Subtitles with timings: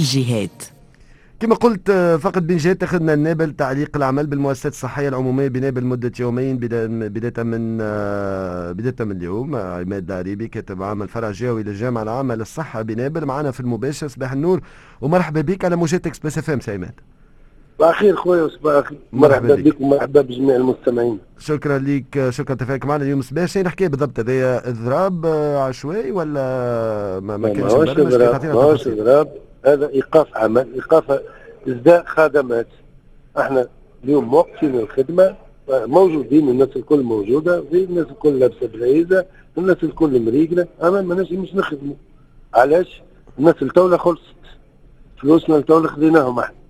[0.00, 0.62] الجهات
[1.40, 1.90] كما قلت
[2.20, 6.86] فقط بن جهات أخذنا النابل تعليق العمل بالمؤسسات الصحية العمومية بنابل مدة يومين بدايه
[7.42, 7.78] من
[8.72, 9.56] بداية من اليوم.
[9.56, 14.60] عماد العريبي كاتب عام الفرع الجهوي للجامعة العامة للصحة بنابل معنا في المباشر صباح النور.
[15.00, 16.92] ومرحبا بك على موجات Express FM سي عماد.
[17.78, 18.98] صباح الخير خويا وصباح الخير.
[19.12, 19.80] مرحبا بك.
[19.80, 21.18] ومرحبا بجميع المستمعين.
[21.38, 23.44] شكرا لك شكرا تفاعلك معنا اليوم صباح.
[23.44, 25.26] شنو نحكي بالضبط هذايا إضراب
[25.68, 29.28] عشوائي ولا ما, ما كانش إضراب ماهوش إضراب.
[29.66, 31.20] هذا إيقاف عمل إيقاف
[31.68, 32.66] ازداء خدمات.
[33.38, 33.68] إحنا
[34.04, 35.36] اليوم موقفين الخدمة
[35.70, 39.26] موجودين الناس الكل موجودة الناس الكل لابسة بالعيزه
[39.58, 40.66] الناس الكل مريقلة.
[40.82, 41.94] أما ما مش نخدموا.
[42.54, 43.02] علاش؟
[43.38, 44.20] الناس التولة خلصت.
[45.18, 46.60] فلوسنا التولة خذيناهم إحنا.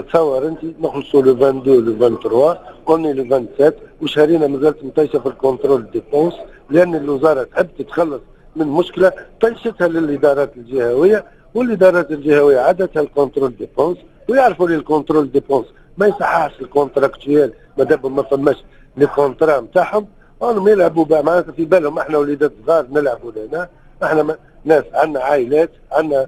[0.00, 5.33] تصور أنت نخلصوا لو 22 لو 23 قلنا لو 27 وشهرينا مازالت مطيشه في ال
[5.33, 6.34] contrôle dépenses؟
[6.70, 8.20] لأن الوزارة تحب تتخلص
[8.56, 11.24] من مشكلة طيشتها للإدارات الجهوية.
[11.54, 13.98] والادارات الجهويه عادتها ال contrôle dépenses
[14.28, 15.66] ويعرفوا لي ال contrôle dépenses.
[15.98, 18.64] ما يصححش ال contractuel ما دام ما فماش
[18.96, 20.06] les contrats نتاعهم.
[20.42, 23.68] راهم يلعبوا معناتها في بالهم إحنا وليدات صغار نلعبوا لنا
[24.02, 26.26] إحنا ناس عندنا عائلات عندنا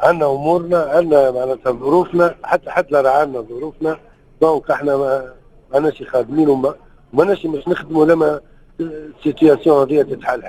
[0.00, 2.34] عندنا أمورنا عندنا معناتها ظروفنا.
[2.42, 3.98] حتى حتى راه عندنا ظروفنا.
[4.40, 5.32] donc إحنا ما
[5.72, 6.74] ماناش خادمين وما
[7.12, 8.40] ماناش مش نخدموا لما
[8.80, 10.42] ال situation هذه تتحل.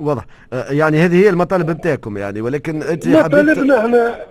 [0.00, 0.26] واضح.
[0.52, 4.24] آه، يعني هذه هي المطالب نتاعكم يعني ولكن أنت مطالبنا إحنا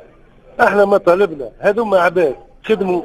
[0.61, 1.49] إحنا مطالبنا.
[1.59, 3.01] هذوما عباد خدموا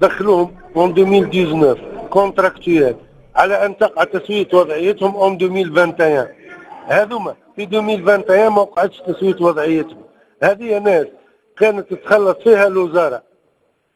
[0.00, 1.80] دخلوهم en 2019
[2.10, 2.96] contractuels
[3.36, 6.26] على أن تقع تسوية وضعيتهم en 2021
[6.86, 10.02] هذوما في 2021 ما وقعتش تسوية وضعيتهم.
[10.42, 11.06] هذه ناس
[11.58, 13.22] كانت تتخلص فيها الوزارة.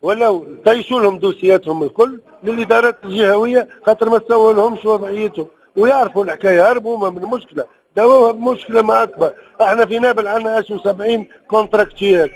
[0.02, 5.46] ولو طيشوا لهم دوسياتهم الكل للإدارات الجهوية خاطر ما سووا لهمش وضعيتهم.
[5.76, 7.64] ويعرفوا الحكاية هربوا من المشكلة
[7.96, 9.32] داوها بمشكلة ما أكبر.
[9.62, 12.30] إحنا في نابل عندنا 70 كونتراكتيال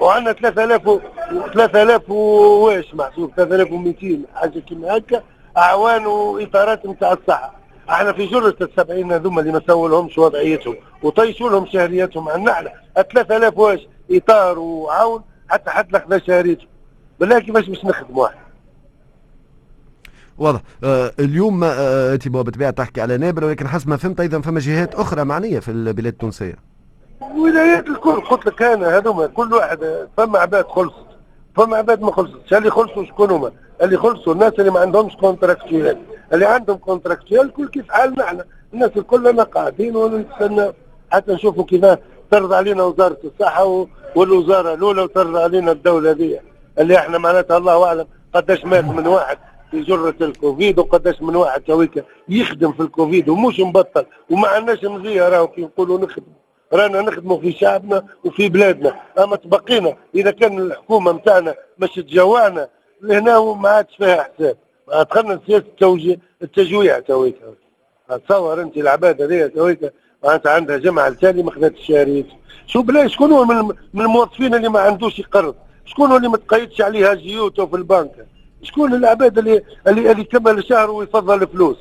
[0.00, 1.00] وعندنا 3000 و
[1.54, 5.22] 3000 واش محسوب 3200 حاجة كيما هكا.
[5.56, 7.54] أعوان وإطارات نتاع الصحة.
[7.90, 12.72] إحنا في جرة السبعين هذوما اللي ما سووا لهمش وضعيتهم وطيشوا لهم شهريتهم عندنا إحنا.
[13.12, 16.68] 3000 واش إطار وعون حتى حتى خذا شهريتهم
[17.20, 18.43] بالله كيفاش باش نخدموا إحنا؟
[20.38, 20.60] واضح.
[20.84, 24.94] آه اليوم آه انت بالطبيعه تحكي على نابل ولكن حسب ما فهمت أيضا فما جهات
[24.94, 26.54] أخرى معنية في البلاد التونسية.
[27.36, 31.06] ولايات الكل قلت لك أنا هذوما كل واحد فما عباد خلصت.
[31.56, 32.54] فما عباد ما خلصتش.
[32.54, 33.52] اللي خلصوا شكون هما؟
[33.82, 35.98] اللي خلصوا الناس اللي ما عندهمش كونتراكتويال
[36.32, 38.44] اللي عندهم contractuels كل كيف حالنا إحنا
[38.74, 40.72] الناس الكل قاعدين ونستنى
[41.12, 41.86] حتى نشوفوا كيف
[42.30, 46.38] ترضى علينا وزارة الصحة والوزارة الأولى وترضى علينا الدولة دي
[46.78, 49.38] اللي إحنا معناتها الله أعلم قداش مات من واحد.
[49.74, 54.06] في جرة الكوفيد وقداش من واحد تويكا يخدم في الكوفيد ومش مبطل.
[54.30, 56.32] وما عندناش مزية راهو كي نقولوا نخدم.
[56.72, 59.00] رانا نخدموا في شعبنا وفي بلادنا.
[59.18, 62.68] أما تبقى إذا كان الحكومة نتاعنا مش تجوعنا
[63.02, 64.56] لهنا ما عادش فيها حساب.
[64.88, 67.54] دخلنا سياسه التوجيه التجويع تويكا
[68.28, 69.90] تصور أنت العباد هذيا تويكا
[70.24, 72.26] معناتها عندها جمعه التالي ما خذتش الشهريات
[72.66, 75.54] شو بلا شكون هو من الموظفين اللي ما عندوش يقرض؟
[75.84, 78.26] شكون هو اللي ما تقيدش عليها جيوته في البنك؟
[78.64, 81.76] شكون العباد اللي اللي اللي كمل الشهر ويفضل فلوس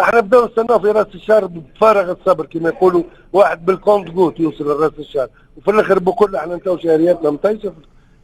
[0.00, 3.02] إحنا بداو نستناو في راس الشهر بفارغ الصبر كما يقولوا
[3.32, 5.28] واحد بالكونت جوت يوصل لراس الشهر.
[5.56, 7.72] وفي الآخر بكل إحنا نتاو شهرياتنا مطيشه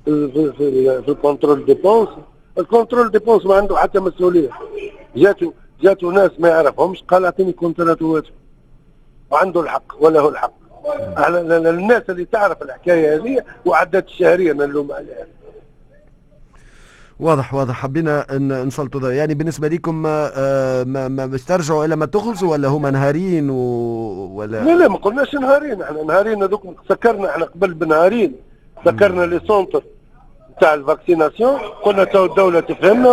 [0.04, 2.08] في في في, في ال contrôle dépenses.
[2.58, 4.50] ال contrôle dépenses ما عنده حتى مسؤولية.
[5.16, 8.34] جاتو جاتو ناس ما يعرفهمش قال اعطيني contrat واتهم
[9.31, 10.53] وعنده الحق ولا هو الحق
[11.69, 15.26] الناس اللي تعرف الحكاية هذه وعدت الشهرية نلوم عليها.
[17.20, 17.74] واضح واضح.
[17.74, 22.90] حبينا نسلطوا يعني بالنسبة لكم آه، ما ما باش ترجعوا الا ما تخلصوا ولا هما
[22.90, 23.56] نهارين و...
[24.34, 26.62] ولا؟ لا لا ما قلناش نهارين إحنا نهارين هذوك.
[26.88, 28.32] سكرنا إحنا قبل بنهارين.
[28.84, 29.82] سكرنا les centres
[30.60, 31.58] تاع ال vaccination.
[31.84, 33.12] قلنا تو الدولة تفهمنا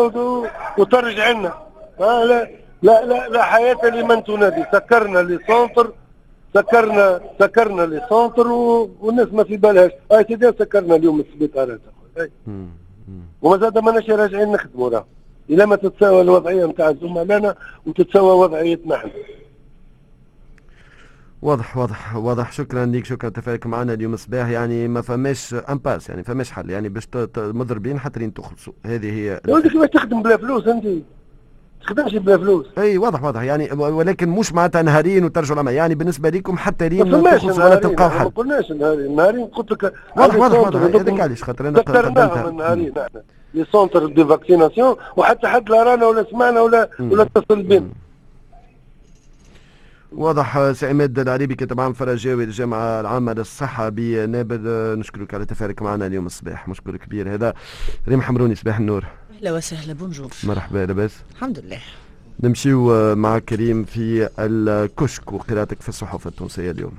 [0.78, 1.54] وترجع لنا.
[2.00, 4.64] لا لا لا لا حياة لمن تنادي.
[4.72, 5.92] سكرنا les centres
[6.54, 8.48] سكرنا سكرنا les centres
[9.02, 9.92] والناس ما في بالهاش.
[10.12, 11.80] هاي سيدي سكرنا اليوم السبيطارات
[13.42, 15.06] وما زاد ماناش راجعين نخدموا راه
[15.50, 17.56] إلى ما تتساوى الوضعية نتاع زملائنا
[17.86, 19.12] وتتساوى وضعيتنا إحنا
[21.42, 22.52] واضح واضح واضح.
[22.52, 26.70] شكرا لك شكرا تفاعلك معنا اليوم صباح يعني ما فماش امباس يعني فماش حل.
[26.70, 27.08] يعني باش
[27.38, 28.74] مضربين حتى لين تخلصوا.
[28.86, 30.86] هذه هي ولدي كيفاش تخدم بلا فلوس أنت.
[31.86, 32.66] تخدمش بلا فلوس.
[32.78, 33.42] إي واضح واضح.
[33.42, 38.10] يعني ولكن مش معناتها نهارين وترجعوا العمل يعني بالنسبة لكم حتى لين تخلصوا ولا تلقاو
[38.10, 39.16] حل ما قلناش نهارين.
[39.16, 40.80] نهارين قلت لك واضح واضح واضح.
[40.80, 43.22] هذاك علاش؟ خاطر أنا ذكرناهم نهارين إحنا.
[43.54, 47.90] les centres de vaccination وحتى حد لا رانا ولا سمعنا ولا ولا اتصل بنا.
[50.12, 54.60] واضح سي عماد العريبي كاتب عام فرع جهوي الجامعة العامة للصحة بنابل
[55.00, 56.68] نشكرك على تفاعلك معنا اليوم الصباح.
[56.68, 57.54] مشكور كبير هذا.
[58.08, 59.06] ريم حمروني صباح النور.
[59.36, 61.12] أهلا وسهلا bonjour مرحبا لاباس.
[61.32, 61.80] الحمد لله.
[62.40, 66.94] نمشيو مع كريم في الكشك وقراءتك في الصحف التونسية اليوم.